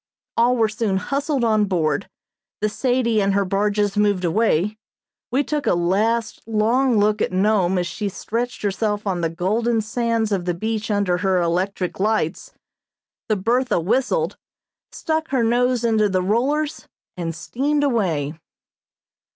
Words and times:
All 0.35 0.57
were 0.57 0.67
soon 0.67 0.97
hustled 0.97 1.43
on 1.43 1.65
board; 1.65 2.09
the 2.59 2.69
"Sadie" 2.69 3.21
and 3.21 3.35
her 3.35 3.45
barges 3.45 3.95
moved 3.95 4.25
away; 4.25 4.75
we 5.29 5.43
took 5.43 5.67
a 5.67 5.75
last, 5.75 6.41
long 6.47 6.97
look 6.97 7.21
at 7.21 7.31
Nome 7.31 7.77
as 7.77 7.85
she 7.85 8.09
stretched 8.09 8.63
herself 8.63 9.05
on 9.05 9.21
the 9.21 9.29
golden 9.29 9.79
sands 9.79 10.31
of 10.31 10.45
the 10.45 10.55
beach 10.55 10.89
under 10.89 11.17
her 11.19 11.39
electric 11.39 11.99
lights; 11.99 12.51
the 13.29 13.35
"Bertha" 13.35 13.79
whistled, 13.79 14.37
stuck 14.91 15.27
her 15.27 15.43
nose 15.43 15.83
into 15.83 16.09
the 16.09 16.23
rollers 16.23 16.87
and 17.15 17.35
steamed 17.35 17.83
away. 17.83 18.33